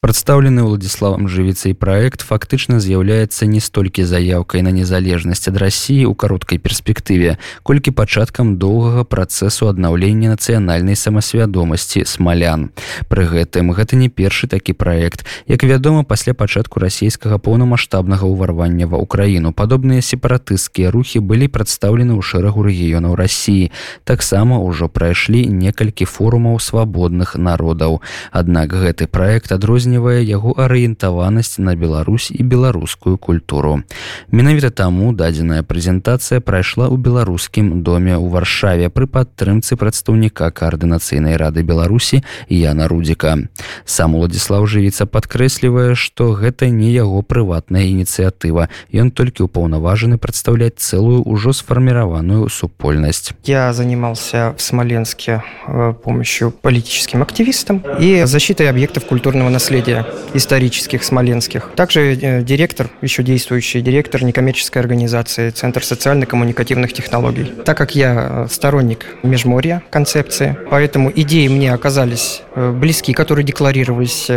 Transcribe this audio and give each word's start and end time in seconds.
Прадстаўлены 0.00 0.62
ўладзіславам 0.64 1.28
жывіцай 1.28 1.74
праект 1.76 2.22
фактычна 2.24 2.80
з'яўляецца 2.80 3.44
не 3.44 3.60
столькі 3.60 4.00
заяўкай 4.08 4.64
на 4.64 4.72
незалежнасць 4.72 5.44
ад 5.52 5.60
рассіі 5.60 6.08
ў 6.08 6.16
кароткай 6.16 6.56
перспектыве, 6.56 7.36
колькі 7.60 7.92
пачаткам 7.92 8.56
доўгага 8.56 9.04
працэсу 9.04 9.68
аднаўлення 9.68 10.32
нацыянальнай 10.32 10.96
самасвядомасці 10.96 12.08
смалян. 12.08 12.72
Пры 13.12 13.28
гэтым 13.28 13.76
гэта 13.76 14.00
не 14.00 14.08
першы 14.08 14.48
такі 14.48 14.72
праект. 14.72 15.28
Як 15.44 15.68
вядома, 15.68 16.00
пасля 16.00 16.32
пачатку 16.32 16.80
расійскага 16.80 17.36
поўнамасштабнага 17.36 18.24
ўварвання 18.24 18.88
ва 18.88 19.04
ўкраіну 19.04 19.52
падобныя 19.52 20.00
сепаратысцкія 20.00 20.88
рухі 20.96 21.20
былі 21.20 21.52
прадстаўлены 21.52 22.16
ў 22.16 22.24
шэрагу 22.24 22.64
рэгіёнаў 22.64 23.20
рассіі. 23.20 23.68
Таксама 24.08 24.64
ўжо 24.64 24.88
прайшлі 24.88 25.44
некалькі 25.44 26.08
форумаў 26.08 26.56
свабодных 26.56 27.36
народаў. 27.36 28.00
Аднак 28.32 28.72
гэты 28.72 29.04
праект 29.04 29.52
адрознівае 29.52 29.89
адрознівае 29.90 30.22
яго 30.22 30.54
арыентаванасць 30.56 31.58
на 31.58 31.74
Беларусь 31.74 32.30
і 32.30 32.42
беларускую 32.42 33.18
культуру. 33.18 33.82
Менавіта 34.30 34.70
таму 34.70 35.12
дадзеная 35.12 35.62
прэзентацыя 35.62 36.40
прайшла 36.40 36.86
ў 36.86 36.96
беларускім 36.96 37.82
доме 37.82 38.14
ў 38.14 38.30
варшаве 38.30 38.86
пры 38.88 39.10
падтрымцы 39.10 39.74
прадстаўніка 39.74 40.50
каардынацыйнай 40.54 41.36
рады 41.36 41.62
Беларусі 41.66 42.22
Яна 42.48 42.86
Рудзіка. 42.86 43.50
Сам 43.84 44.14
Уладзіслав 44.14 44.66
жывіца 44.70 45.06
падкрэслівае, 45.10 45.98
што 45.98 46.30
гэта 46.38 46.70
не 46.70 46.94
яго 46.94 47.22
прыватная 47.22 47.90
ініцыятыва. 47.90 48.70
Ён 48.94 49.10
толькі 49.10 49.50
ўпаўнаважаны 49.50 50.22
прадстаўляць 50.22 50.78
цэлую 50.78 51.26
ўжо 51.26 51.50
сфарміраваную 51.52 52.46
супольнасць. 52.48 53.34
Я 53.44 53.72
занимался 53.72 54.54
в 54.56 54.62
Смоленске 54.62 55.42
э, 55.66 55.94
помощью 55.98 56.50
политическим 56.50 57.22
активистам 57.22 57.82
и 57.98 58.22
защитой 58.24 58.70
объектов 58.70 59.06
культурного 59.06 59.48
наследия 59.48 59.79
наследия 59.80 60.06
исторических 60.34 61.02
смоленских. 61.04 61.70
Также 61.74 62.14
э, 62.14 62.42
директор, 62.42 62.88
еще 63.02 63.22
действующий 63.22 63.80
директор 63.80 64.22
некоммерческой 64.22 64.82
организации 64.82 65.50
Центр 65.50 65.84
социально-коммуникативных 65.84 66.92
технологий. 66.92 67.52
Так 67.64 67.76
как 67.76 67.94
я 67.94 68.14
э, 68.14 68.46
сторонник 68.50 69.06
межморья 69.22 69.82
концепции, 69.90 70.56
поэтому 70.70 71.10
идеи 71.14 71.48
мне 71.48 71.72
оказались 71.72 72.42
э, 72.54 72.70
близки, 72.70 73.12
которые 73.12 73.44
декларировались 73.44 74.30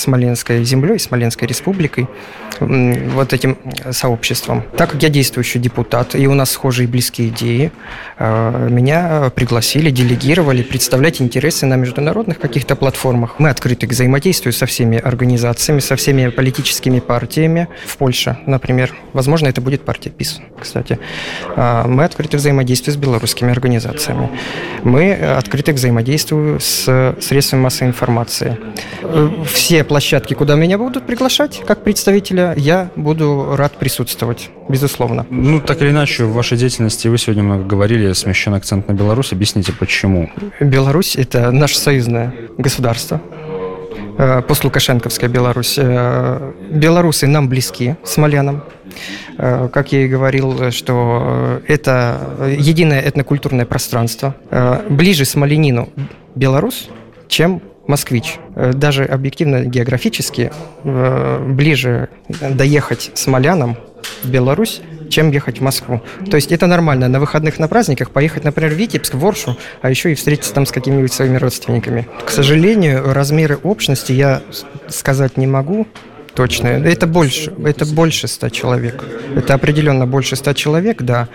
Смоленской 0.00 0.64
землей, 0.64 0.98
Смоленской 0.98 1.48
республикой, 1.48 2.06
вот 2.60 3.32
этим 3.32 3.56
сообществом. 3.90 4.62
Так 4.76 4.90
как 4.90 5.02
я 5.02 5.08
действующий 5.08 5.58
депутат, 5.58 6.14
и 6.14 6.26
у 6.26 6.34
нас 6.34 6.50
схожие 6.50 6.86
близкие 6.86 7.28
идеи, 7.28 7.72
меня 8.18 9.30
пригласили, 9.34 9.90
делегировали 9.90 10.62
представлять 10.62 11.22
интересы 11.22 11.66
на 11.66 11.76
международных 11.76 12.38
каких-то 12.38 12.76
платформах. 12.76 13.36
Мы 13.38 13.48
открыты 13.48 13.86
к 13.86 13.90
взаимодействию 13.90 14.52
со 14.60 14.66
всеми 14.66 14.98
организациями, 14.98 15.80
со 15.80 15.96
всеми 15.96 16.28
политическими 16.28 17.00
партиями 17.00 17.68
в 17.86 17.96
Польше, 17.96 18.36
например. 18.46 18.94
Возможно, 19.14 19.48
это 19.48 19.62
будет 19.62 19.86
партия 19.86 20.10
ПИС, 20.10 20.40
кстати. 20.60 20.98
А, 21.56 21.86
мы 21.86 22.04
открыты 22.04 22.36
к 22.36 22.40
взаимодействию 22.40 22.94
с 22.94 22.98
белорусскими 22.98 23.50
организациями. 23.50 24.28
Мы 24.82 25.14
открыты 25.14 25.72
к 25.72 25.76
взаимодействию 25.76 26.60
с 26.60 27.16
средствами 27.22 27.62
массовой 27.62 27.88
информации. 27.88 28.58
Все 29.46 29.82
площадки, 29.82 30.34
куда 30.34 30.56
меня 30.56 30.76
будут 30.76 31.06
приглашать 31.06 31.62
как 31.66 31.82
представителя, 31.82 32.52
я 32.58 32.90
буду 32.96 33.56
рад 33.56 33.72
присутствовать, 33.78 34.50
безусловно. 34.68 35.26
Ну, 35.30 35.60
так 35.60 35.80
или 35.80 35.88
иначе, 35.88 36.24
в 36.24 36.34
вашей 36.34 36.58
деятельности 36.58 37.08
вы 37.08 37.16
сегодня 37.16 37.42
много 37.42 37.64
говорили, 37.64 38.12
смещен 38.12 38.52
акцент 38.52 38.88
на 38.88 38.92
Беларусь. 38.92 39.32
Объясните, 39.32 39.72
почему? 39.72 40.30
Беларусь– 40.60 41.16
это 41.16 41.50
наше 41.50 41.78
союзное 41.78 42.34
государство. 42.58 43.22
Э, 44.18 44.42
постлукашенковская 44.42 45.30
Беларусь. 45.30 45.74
Э, 45.78 46.52
белорусы 46.70 47.26
нам 47.26 47.48
близки, 47.48 47.96
смолянам. 48.04 48.64
Э, 49.38 49.68
как 49.72 49.92
я 49.92 50.04
и 50.04 50.08
говорил, 50.08 50.70
что 50.70 51.60
это 51.66 52.18
единое 52.58 53.00
этнокультурное 53.00 53.66
пространство. 53.66 54.34
Ближе 54.88 55.24
смоленину 55.24 55.88
белорус, 56.34 56.88
чем 57.28 57.62
москвич. 57.86 58.38
Даже 58.54 59.04
объективно 59.04 59.64
географически 59.64 60.52
ближе 60.84 62.08
доехать 62.28 63.10
смолянам 63.14 63.76
в 64.22 64.30
Беларусь, 64.30 64.80
чем 65.10 65.30
ехать 65.30 65.58
в 65.58 65.62
Москву. 65.62 66.00
То 66.30 66.36
есть 66.36 66.52
это 66.52 66.66
нормально 66.66 67.08
на 67.08 67.20
выходных, 67.20 67.58
на 67.58 67.68
праздниках 67.68 68.10
поехать, 68.10 68.44
например, 68.44 68.72
в 68.72 68.76
Витебск, 68.76 69.14
в 69.14 69.26
Оршу, 69.26 69.56
а 69.82 69.90
еще 69.90 70.12
и 70.12 70.14
встретиться 70.14 70.54
там 70.54 70.64
с 70.64 70.72
какими-нибудь 70.72 71.12
своими 71.12 71.36
родственниками. 71.36 72.08
К 72.24 72.30
сожалению, 72.30 73.12
размеры 73.12 73.58
общности 73.62 74.12
я 74.12 74.42
сказать 74.88 75.36
не 75.36 75.46
могу, 75.46 75.86
точно. 76.34 76.68
Это 76.68 77.06
больше, 77.06 77.52
это 77.64 77.86
больше 77.86 78.28
100 78.28 78.48
человек. 78.50 79.04
Это 79.36 79.54
определенно 79.54 80.06
больше 80.06 80.36
100 80.36 80.52
человек, 80.54 81.02
да. 81.02 81.28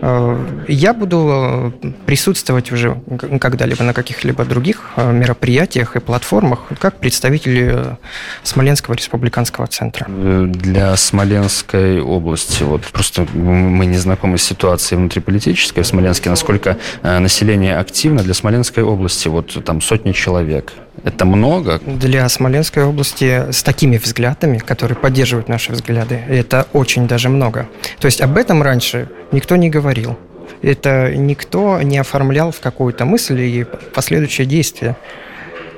Э, 0.00 0.64
я 0.68 0.92
буду 0.92 1.72
э, 1.82 1.88
присутствовать 2.06 2.72
уже 2.72 3.00
когда-либо 3.40 3.82
на 3.84 3.92
каких-либо 3.92 4.44
других 4.44 4.90
э, 4.96 5.12
мероприятиях 5.12 5.96
и 5.96 6.00
платформах, 6.00 6.60
как 6.78 6.98
представитель 6.98 7.96
Смоленского 8.42 8.94
республиканского 8.94 9.66
центра. 9.66 10.06
Для 10.08 10.96
Смоленской 10.96 12.00
области, 12.00 12.62
вот 12.62 12.82
просто 12.82 13.26
мы 13.32 13.86
не 13.86 13.96
знакомы 13.96 14.38
с 14.38 14.42
ситуацией 14.42 14.98
внутриполитической 14.98 15.82
в 15.82 15.86
Смоленске, 15.86 16.30
насколько 16.30 16.76
население 17.02 17.76
активно 17.76 18.22
для 18.22 18.34
Смоленской 18.34 18.82
области, 18.82 19.28
вот 19.28 19.64
там 19.64 19.80
сотни 19.80 20.12
человек. 20.12 20.72
Это 21.04 21.26
много? 21.26 21.80
Для 21.84 22.26
Смоленской 22.30 22.84
области 22.84 23.52
с 23.52 23.62
такими 23.62 23.98
взглядами, 23.98 24.56
которые 24.58 24.96
поддерживают 24.96 25.48
наши 25.48 25.72
взгляды, 25.72 26.14
это 26.14 26.66
очень 26.72 27.06
даже 27.06 27.28
много. 27.28 27.68
То 28.00 28.06
есть 28.06 28.22
об 28.22 28.38
этом 28.38 28.62
раньше 28.62 29.10
никто 29.30 29.56
не 29.56 29.68
говорил. 29.68 30.18
Это 30.62 31.14
никто 31.14 31.82
не 31.82 31.98
оформлял 31.98 32.52
в 32.52 32.60
какую-то 32.60 33.04
мысль 33.04 33.40
и 33.40 33.66
последующее 33.94 34.46
действие. 34.46 34.96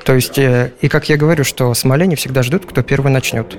То 0.04 0.14
есть, 0.14 0.38
э, 0.38 0.72
и 0.80 0.88
как 0.88 1.08
я 1.08 1.16
говорю, 1.16 1.42
что 1.42 1.74
смоляне 1.74 2.14
всегда 2.14 2.44
ждут, 2.44 2.64
кто 2.64 2.82
первый 2.82 3.10
начнет. 3.10 3.58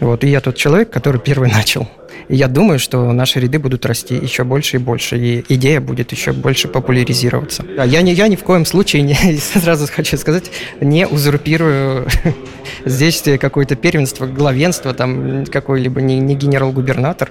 Вот, 0.00 0.24
и 0.24 0.28
я 0.28 0.40
тот 0.40 0.56
человек, 0.56 0.90
который 0.90 1.20
первый 1.20 1.50
начал. 1.50 1.88
И 2.28 2.36
я 2.36 2.48
думаю, 2.48 2.78
что 2.78 3.12
наши 3.12 3.40
ряды 3.40 3.58
будут 3.58 3.84
расти 3.86 4.14
еще 4.14 4.44
больше 4.44 4.76
и 4.76 4.80
больше, 4.80 5.18
и 5.18 5.44
идея 5.48 5.80
будет 5.80 6.12
еще 6.12 6.32
больше 6.32 6.68
популяризироваться. 6.68 7.64
А 7.78 7.86
я, 7.86 8.02
не, 8.02 8.12
я 8.12 8.28
ни 8.28 8.36
в 8.36 8.42
коем 8.44 8.64
случае, 8.64 9.02
не, 9.02 9.14
сразу 9.38 9.86
хочу 9.92 10.16
сказать, 10.16 10.50
не 10.80 11.06
узурпирую 11.06 12.08
здесь 12.84 13.22
какое-то 13.40 13.76
первенство, 13.76 14.26
главенство, 14.26 14.94
там 14.94 15.44
какой-либо 15.46 16.00
не, 16.00 16.18
не 16.18 16.34
генерал-губернатор. 16.34 17.30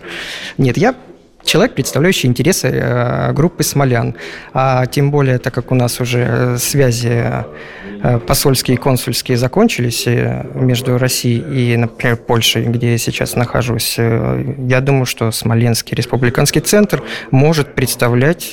Нет, 0.58 0.78
я 0.78 0.96
человек, 1.46 1.76
представляющий 1.76 2.30
интересы 2.30 2.70
э, 2.72 3.34
группы 3.34 3.64
смолян. 3.64 4.16
А 4.54 4.86
тем 4.86 5.12
более, 5.12 5.38
так 5.40 5.54
как 5.54 5.72
у 5.72 5.76
нас 5.76 6.00
уже 6.00 6.26
э, 6.28 6.58
связи 6.58 7.24
э, 8.04 8.20
посольские 8.20 8.76
и 8.76 8.78
консульские 8.78 9.38
закончились 9.38 10.06
между 10.56 10.98
Россией 10.98 11.74
и, 11.74 11.78
например, 11.78 12.18
Польшей, 12.18 12.66
где 12.66 12.92
я 12.92 12.98
сейчас 12.98 13.36
нахожусь, 13.36 13.98
я 13.98 14.82
думаю, 14.82 15.06
что 15.06 15.32
Смоленский 15.32 15.96
республиканский 15.96 16.62
центр 16.62 17.04
может 17.32 17.76
представлять 17.76 18.52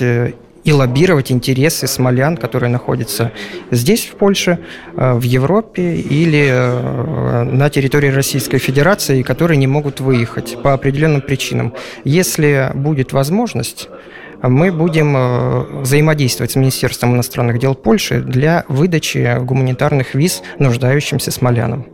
и 0.64 0.72
лоббировать 0.72 1.32
интересы 1.32 1.86
смолян, 1.86 2.36
которые 2.36 2.70
находятся 2.70 3.32
здесь, 3.70 4.04
в 4.06 4.16
Польше, 4.16 4.58
э, 4.96 5.14
в 5.14 5.22
Европе 5.22 5.94
или 5.94 6.48
э, 6.50 7.44
на 7.44 7.70
территории 7.70 8.08
Российской 8.08 8.58
Федерации, 8.58 9.22
которые 9.22 9.56
не 9.56 9.66
могут 9.66 10.00
выехать 10.00 10.58
по 10.62 10.72
определенным 10.72 11.22
причинам. 11.22 11.74
Если 12.04 12.70
будет 12.74 13.12
возможность, 13.12 13.88
мы 14.42 14.72
будем 14.72 15.16
э, 15.16 15.80
взаимодействовать 15.82 16.52
с 16.52 16.56
Министерством 16.56 17.14
иностранных 17.14 17.58
дел 17.58 17.74
Польши 17.74 18.20
для 18.20 18.64
выдачи 18.68 19.38
гуманитарных 19.40 20.14
виз 20.14 20.42
нуждающимся 20.58 21.30
смолянам. 21.30 21.86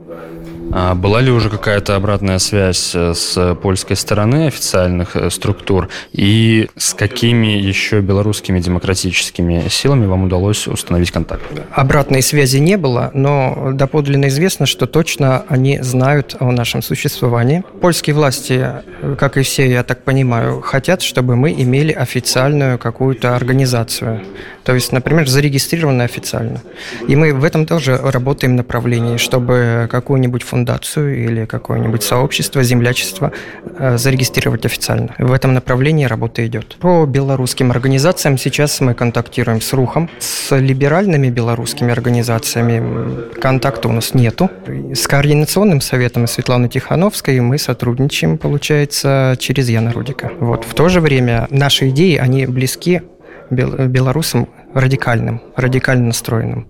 А 0.73 0.95
была 0.95 1.21
ли 1.21 1.31
уже 1.31 1.49
какая-то 1.49 1.95
обратная 1.97 2.39
связь 2.39 2.93
э, 2.95 3.15
с 3.15 3.55
польской 3.63 3.97
стороны 3.97 4.47
официальных 4.47 5.17
э, 5.17 5.31
структур 5.31 5.89
и 6.13 6.69
с 6.77 6.95
какими 6.95 7.47
еще 7.47 8.01
белорусскими 8.01 8.59
демократическими 8.61 9.69
силами 9.69 10.07
вам 10.07 10.25
удалось 10.25 10.67
установить 10.67 11.11
контакт? 11.11 11.43
Обратной 11.73 12.23
связи 12.23 12.59
не 12.59 12.77
было, 12.77 13.11
но 13.15 13.71
доподлинно 13.73 14.29
известно, 14.29 14.67
что 14.67 14.87
точно 14.87 15.45
они 15.49 15.81
знают 15.81 16.37
о 16.41 16.51
нашем 16.51 16.83
существовании. 16.83 17.63
Польские 17.81 18.15
власти, 18.15 18.67
как 19.19 19.37
и 19.37 19.43
все, 19.43 19.71
я 19.71 19.83
так 19.83 20.03
понимаю, 20.03 20.61
хотят, 20.61 21.03
чтобы 21.03 21.37
мы 21.37 21.53
имели 21.53 21.93
официальную 21.93 22.79
какую-то 22.79 23.37
организацию. 23.37 24.23
То 24.65 24.75
есть, 24.75 24.91
например, 24.91 25.29
зарегистрированную 25.29 26.07
официально. 26.07 26.61
И 27.07 27.15
мы 27.15 27.33
в 27.33 27.45
этом 27.45 27.67
тоже 27.67 27.97
работаем 27.97 28.57
направлении, 28.57 29.17
чтобы 29.17 29.89
какую-нибудь 29.91 30.43
фундацию 30.43 30.56
фундацию 30.57 31.23
или 31.27 31.45
какое-нибудь 31.45 32.03
сообщество, 32.03 32.63
землячество 32.63 33.31
э, 33.79 33.99
зарегистрировать 33.99 34.65
официально. 34.65 35.15
В 35.19 35.33
этом 35.33 35.53
направлении 35.53 36.07
работа 36.07 36.47
идет. 36.47 36.77
По 36.81 37.05
белорусским 37.05 37.71
организациям 37.71 38.39
сейчас 38.39 38.81
мы 38.81 38.95
контактируем 38.95 39.61
с 39.61 39.75
РУХом, 39.75 40.09
с 40.19 40.57
либеральными 40.57 41.29
белорусскими 41.29 41.93
организациями 41.93 43.39
контакта 43.39 43.89
у 43.89 43.93
нас 43.93 44.15
нету. 44.15 44.51
С 44.95 45.07
Координационным 45.07 45.83
советом 45.83 46.27
Светланы 46.27 46.71
Тихановской 46.71 47.39
мы 47.41 47.59
сотрудничаем, 47.59 48.39
получается, 48.39 49.37
через 49.39 49.69
Яна 49.69 49.93
Рудика. 49.93 50.33
Вот. 50.41 50.65
В 50.65 50.73
то 50.73 50.89
же 50.89 51.03
время 51.03 51.49
наши 51.51 51.91
идеи, 51.91 52.17
они 52.17 52.47
близки 52.47 53.03
белорусам 53.51 54.49
радикальным, 54.73 55.43
радикально 55.55 56.07
настроенным. 56.07 56.67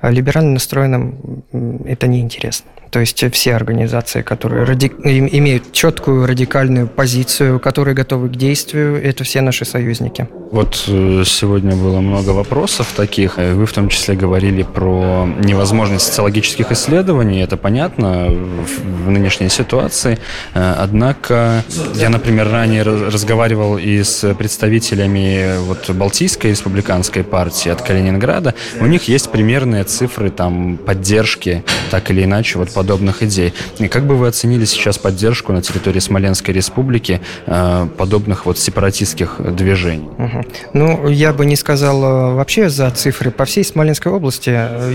А 0.00 0.10
либерально 0.10 0.52
настроенным 0.52 1.44
это 1.84 2.06
неинтересно. 2.06 2.70
То 2.90 2.98
есть 2.98 3.24
все 3.32 3.54
организации, 3.54 4.22
которые 4.22 4.64
ради... 4.64 4.86
имеют 4.86 5.72
четкую 5.72 6.26
радикальную 6.26 6.88
позицию, 6.88 7.60
которые 7.60 7.94
готовы 7.94 8.28
к 8.28 8.32
действию, 8.32 9.00
это 9.02 9.22
все 9.22 9.40
наши 9.40 9.64
союзники. 9.64 10.28
Вот 10.50 10.84
э, 10.88 11.22
сегодня 11.24 11.76
было 11.76 12.00
много 12.00 12.30
вопросов 12.30 12.92
таких. 12.96 13.36
Вы 13.36 13.64
в 13.66 13.72
том 13.72 13.88
числе 13.88 14.16
говорили 14.16 14.64
про 14.64 15.28
невозможность 15.38 16.06
социологических 16.06 16.72
исследований. 16.72 17.40
Это 17.40 17.56
понятно 17.56 18.26
в 18.28 19.08
нынешней 19.08 19.48
ситуации. 19.48 20.18
Э, 20.54 20.74
однако 20.76 21.62
я, 21.94 22.08
например, 22.08 22.50
ранее 22.50 22.82
разговаривал 22.82 23.78
и 23.78 24.02
с 24.02 24.34
представителями 24.34 25.58
вот 25.60 25.88
Балтийской 25.90 26.50
республиканской 26.50 27.22
партии 27.22 27.70
от 27.70 27.82
Калининграда. 27.82 28.54
У 28.80 28.86
них 28.86 29.04
есть 29.04 29.30
примерные 29.30 29.84
цифры 29.90 30.30
там 30.30 30.76
поддержки, 30.76 31.64
так 31.90 32.10
или 32.10 32.24
иначе, 32.24 32.58
вот 32.58 32.72
подобных 32.72 33.22
идей. 33.22 33.52
И 33.78 33.88
как 33.88 34.06
бы 34.06 34.16
вы 34.16 34.28
оценили 34.28 34.64
сейчас 34.64 34.98
поддержку 34.98 35.52
на 35.52 35.62
территории 35.62 36.00
Смоленской 36.00 36.54
республики 36.54 37.20
э, 37.46 37.88
подобных 37.96 38.46
вот 38.46 38.58
сепаратистских 38.58 39.40
движений? 39.54 40.08
Угу. 40.18 40.44
Ну, 40.74 41.08
я 41.08 41.32
бы 41.32 41.44
не 41.44 41.56
сказал 41.56 42.02
э, 42.02 42.34
вообще 42.34 42.68
за 42.68 42.90
цифры 42.90 43.30
по 43.30 43.44
всей 43.44 43.64
Смоленской 43.64 44.12
области. 44.12 44.50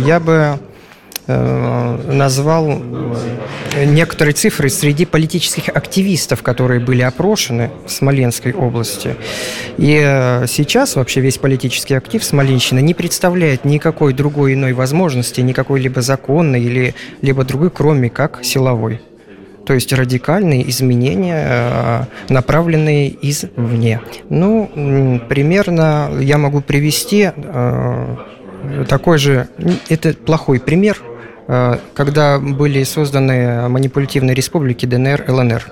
Я 0.05 0.19
бы 0.19 0.31
э, 0.31 0.57
назвал 1.27 2.81
некоторые 3.85 4.33
цифры 4.33 4.69
среди 4.69 5.05
политических 5.05 5.69
активистов, 5.69 6.43
которые 6.43 6.79
были 6.79 7.01
опрошены 7.01 7.71
в 7.85 7.91
Смоленской 7.91 8.53
области. 8.53 9.15
И 9.77 10.43
сейчас 10.47 10.95
вообще 10.95 11.21
весь 11.21 11.37
политический 11.37 11.95
актив 11.95 12.23
Смоленщины 12.23 12.79
не 12.81 12.93
представляет 12.93 13.65
никакой 13.65 14.13
другой 14.13 14.53
иной 14.53 14.73
возможности, 14.73 15.41
никакой 15.41 15.79
либо 15.79 16.01
законной, 16.01 16.61
или 16.61 16.95
либо 17.21 17.43
другой, 17.43 17.71
кроме 17.71 18.09
как 18.09 18.39
силовой. 18.43 19.01
То 19.65 19.73
есть 19.73 19.91
радикальные 19.91 20.69
изменения, 20.69 21.47
э, 21.47 22.03
направленные 22.29 23.15
извне. 23.27 23.99
Ну, 24.29 24.69
примерно 25.27 26.11
я 26.19 26.37
могу 26.37 26.61
привести 26.61 27.31
э, 27.35 28.15
такой 28.87 29.17
же, 29.17 29.47
это 29.89 30.13
плохой 30.13 30.59
пример, 30.59 30.97
э, 31.01 31.14
когда 31.47 32.39
были 32.39 32.83
созданы 32.83 33.69
манипулятивные 33.69 34.33
республики 34.33 34.85
ДНР, 34.85 35.25
ЛНР. 35.27 35.63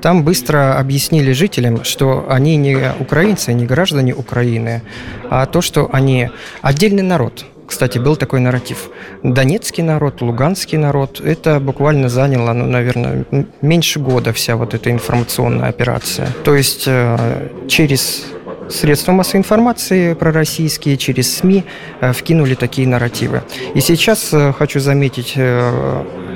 Там 0.00 0.24
быстро 0.24 0.78
объяснили 0.78 1.32
жителям, 1.32 1.84
что 1.84 2.26
они 2.30 2.56
не 2.56 2.78
украинцы, 2.98 3.52
не 3.52 3.66
граждане 3.66 4.14
Украины, 4.14 4.82
а 5.30 5.46
то, 5.46 5.60
что 5.60 5.90
они 5.92 6.30
отдельный 6.62 7.02
народ– 7.02 7.44
кстати, 7.68 7.98
был 7.98 8.16
такой 8.16 8.40
нарратив. 8.40 8.88
Донецкий 9.22 9.82
народ, 9.82 10.22
луганский 10.22 10.78
народ. 10.78 11.20
Это 11.20 11.60
буквально 11.60 12.08
заняло, 12.08 12.54
ну, 12.54 12.64
наверное, 12.64 13.26
меньше 13.60 14.00
года 14.00 14.32
вся 14.32 14.56
вот 14.56 14.72
эта 14.72 14.90
информационная 14.90 15.68
операция. 15.68 16.28
То 16.44 16.54
есть 16.54 16.84
э, 16.86 17.50
через 17.68 18.24
средства 18.70 19.12
массовой 19.12 19.38
информации 19.38 20.14
пророссийские, 20.14 20.96
через 20.96 21.36
СМИ 21.36 21.64
э, 22.00 22.12
вкинули 22.12 22.54
такие 22.54 22.86
нарративы. 22.86 23.42
И 23.74 23.80
сейчас 23.80 24.30
э, 24.32 24.52
хочу 24.52 24.80
заметить, 24.80 25.34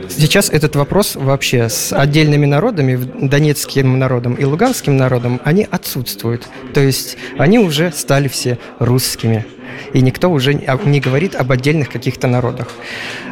сейчас 0.08 0.50
этот 0.50 0.76
вопрос 0.76 1.16
вообще 1.16 1.68
с 1.68 1.92
отдельными 1.92 2.46
народами, 2.46 2.96
донецким 2.96 3.98
народом 3.98 4.34
и 4.34 4.44
луганским 4.44 4.96
народом, 4.96 5.40
они 5.44 5.66
отсутствуют. 5.70 6.48
То 6.74 6.80
есть 6.80 7.16
они 7.38 7.58
уже 7.58 7.92
стали 7.92 8.28
все 8.28 8.58
русскими 8.78 9.46
и 9.92 10.00
никто 10.00 10.30
уже 10.30 10.54
не 10.54 11.00
говорит 11.00 11.34
об 11.34 11.52
отдельных 11.52 11.90
каких-то 11.90 12.26
народах. 12.26 12.68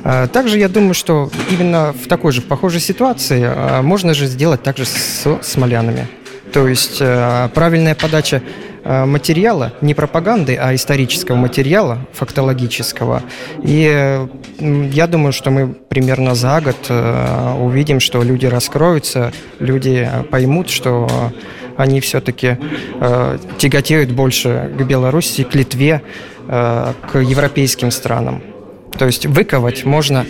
А, 0.05 0.27
также 0.27 0.59
я 0.59 0.69
думаю, 0.69 0.95
что 0.95 1.31
именно 1.51 1.93
в 1.93 2.09
такой 2.09 2.33
же, 2.33 2.43
похожей 2.43 2.81
ситуации 2.81 3.43
а, 3.45 3.83
можно 3.83 4.15
же 4.15 4.27
сделать 4.27 4.63
также 4.63 4.85
с 4.85 5.27
смолянами. 5.43 6.09
То 6.53 6.67
есть 6.69 6.99
а, 7.01 7.49
правильная 7.49 7.95
подача 7.95 8.43
материала, 8.85 9.73
не 9.81 9.95
пропаганды, 9.95 10.57
а 10.57 10.75
исторического 10.75 11.37
материала, 11.37 11.99
фактологического. 12.13 13.23
И 13.63 14.27
я 14.59 15.07
думаю, 15.07 15.33
что 15.33 15.51
мы 15.51 15.69
примерно 15.69 16.35
за 16.35 16.61
год 16.61 16.91
увидим, 17.59 18.01
что 18.01 18.23
люди 18.23 18.47
раскроются, 18.47 19.33
люди 19.59 20.09
поймут, 20.31 20.71
что 20.71 21.09
они 21.81 22.01
все-таки 22.01 22.59
э, 23.01 23.39
тяготеют 23.59 24.11
больше 24.11 24.71
к 24.77 24.83
Беларуси, 24.83 25.45
к 25.45 25.55
Литве, 25.55 26.03
э, 26.47 26.93
к 27.11 27.19
европейским 27.19 27.91
странам. 27.91 28.43
То 28.99 29.07
есть 29.07 29.27
выковать 29.27 29.85
можно 29.85 30.27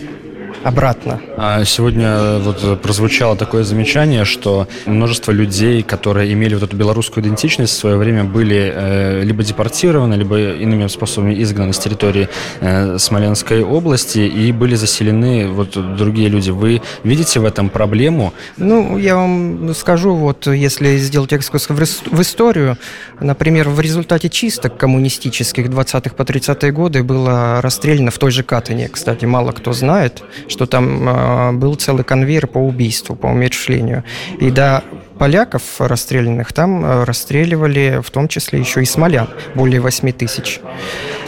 обратно. 0.62 1.20
А 1.36 1.64
сегодня 1.64 2.38
вот 2.38 2.80
прозвучало 2.82 3.36
такое 3.36 3.64
замечание, 3.64 4.24
что 4.24 4.68
множество 4.86 5.32
людей, 5.32 5.82
которые 5.82 6.32
имели 6.32 6.54
вот 6.54 6.64
эту 6.64 6.76
белорусскую 6.76 7.24
идентичность 7.24 7.72
в 7.72 7.76
свое 7.76 7.96
время, 7.96 8.24
были 8.24 8.72
э, 8.74 9.22
либо 9.24 9.42
депортированы, 9.42 10.14
либо 10.14 10.38
иными 10.54 10.86
способами 10.88 11.40
изгнаны 11.42 11.72
с 11.72 11.78
территории 11.78 12.28
э, 12.60 12.98
Смоленской 12.98 13.62
области 13.62 14.18
и 14.18 14.52
были 14.52 14.74
заселены 14.74 15.48
вот 15.48 15.96
другие 15.96 16.28
люди. 16.28 16.50
Вы 16.50 16.82
видите 17.04 17.40
в 17.40 17.44
этом 17.44 17.68
проблему? 17.70 18.32
Ну, 18.56 18.98
я 18.98 19.16
вам 19.16 19.74
скажу, 19.74 20.14
вот 20.14 20.46
если 20.46 20.96
сделать 20.98 21.32
экскурс 21.32 21.68
в 21.68 22.20
историю, 22.20 22.76
например, 23.20 23.68
в 23.68 23.80
результате 23.80 24.28
чисток 24.28 24.76
коммунистических 24.76 25.66
20-х 25.66 26.14
по 26.14 26.22
30-е 26.22 26.72
годы 26.72 27.02
было 27.02 27.60
расстреляно 27.62 28.10
в 28.10 28.18
той 28.18 28.30
же 28.30 28.42
Катыни, 28.42 28.88
кстати, 28.90 29.24
мало 29.24 29.52
кто 29.52 29.72
знает, 29.72 30.22
что 30.50 30.67
там 30.67 31.08
э, 31.08 31.52
был 31.52 31.76
целый 31.76 32.05
конвейер 32.05 32.47
по 32.47 32.58
убийству, 32.58 33.17
по 33.17 33.29
умершлению. 33.29 34.05
И 34.38 34.50
до 34.50 34.82
поляков 35.19 35.62
расстрелянных 35.81 36.52
там 36.52 36.85
э, 36.85 37.05
расстреливали 37.05 38.01
в 38.03 38.10
том 38.10 38.29
числе 38.29 38.58
еще 38.58 38.82
и 38.82 38.84
смолян, 38.84 39.29
более 39.55 39.81
8 39.81 40.13
тысяч. 40.13 40.60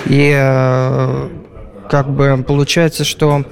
И 0.07 0.33
э, 0.35 1.29
как 1.89 2.11
бы 2.11 2.45
получается, 2.47 3.05
что 3.05 3.45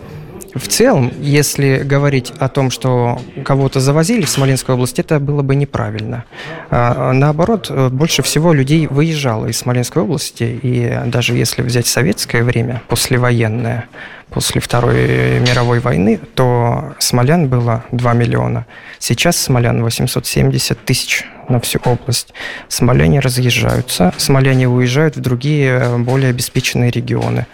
в 0.54 0.69
целом, 0.69 1.12
если 1.21 1.78
говорить 1.78 2.33
о 2.38 2.49
том, 2.49 2.71
что 2.71 3.21
кого-то 3.45 3.80
завозили 3.80 4.25
в 4.25 4.30
Смоленскую 4.30 4.76
область, 4.76 4.99
это 4.99 5.21
было 5.21 5.42
бы 5.42 5.54
неправильно. 5.54 6.25
А, 6.71 7.12
наоборот, 7.12 7.71
больше 7.90 8.23
всего 8.23 8.52
людей 8.52 8.87
выезжало 8.87 9.47
из 9.47 9.59
Смоленской 9.59 10.02
области, 10.02 10.59
и 10.62 10.99
даже 11.07 11.35
если 11.35 11.62
взять 11.62 11.87
советское 11.87 12.42
время, 12.42 12.83
послевоенное, 12.88 13.88
после 14.30 14.61
Второй 14.61 15.40
мировой 15.40 15.80
войны, 15.80 16.21
то 16.35 16.95
смолян 16.99 17.49
было 17.49 17.85
2 17.90 18.12
миллиона. 18.14 18.66
Сейчас 18.99 19.37
смолян 19.37 19.83
870 19.83 20.78
тысяч 20.85 21.25
на 21.49 21.61
всю 21.61 21.80
область. 21.85 22.33
Смоляне 22.69 23.21
разъезжаются, 23.21 24.14
смоляне 24.16 24.69
уезжают 24.69 25.16
в 25.16 25.21
другие 25.21 25.99
более 25.99 26.30
обеспеченные 26.30 26.90
регионы. 26.90 27.47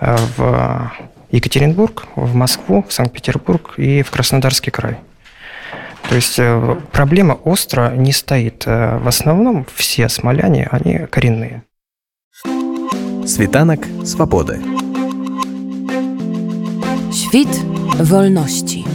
Э, 0.00 0.16
в 0.36 0.92
Екатеринбург, 1.34 2.06
в 2.14 2.34
Москву, 2.34 2.84
в 2.88 2.92
Санкт-Петербург 2.92 3.74
и 3.76 4.02
в 4.02 4.10
Краснодарский 4.10 4.70
край. 4.70 4.98
То 6.08 6.14
есть 6.14 6.38
э, 6.38 6.76
проблема 6.92 7.32
остро 7.32 7.92
не 7.96 8.12
стоит. 8.12 8.64
Э, 8.66 8.98
в 8.98 9.08
основном 9.08 9.66
все 9.74 10.08
смоляне, 10.08 10.68
они 10.70 11.06
коренные. 11.10 11.62
Світанок 13.26 13.80
свободы. 14.04 14.60
Świt 17.10 17.48
wolności. 17.98 18.93